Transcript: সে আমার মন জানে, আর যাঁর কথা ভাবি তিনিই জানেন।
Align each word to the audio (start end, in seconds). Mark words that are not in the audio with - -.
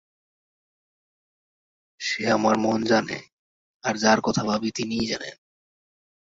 সে 1.99 2.21
আমার 2.31 2.55
মন 2.57 2.79
জানে, 2.83 3.19
আর 3.83 3.93
যাঁর 3.95 4.19
কথা 4.21 4.43
ভাবি 4.43 4.69
তিনিই 4.75 5.09
জানেন। 5.09 5.35